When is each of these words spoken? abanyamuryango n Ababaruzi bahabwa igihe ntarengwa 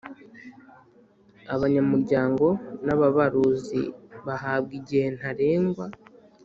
abanyamuryango 1.55 2.45
n 2.85 2.87
Ababaruzi 2.95 3.81
bahabwa 4.25 4.71
igihe 4.79 5.07
ntarengwa 5.17 5.85